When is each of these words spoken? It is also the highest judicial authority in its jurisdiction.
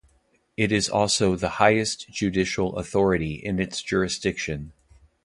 It 0.57 0.71
is 0.71 0.89
also 0.89 1.35
the 1.35 1.47
highest 1.61 2.09
judicial 2.09 2.75
authority 2.77 3.33
in 3.35 3.59
its 3.59 3.83
jurisdiction. 3.83 4.73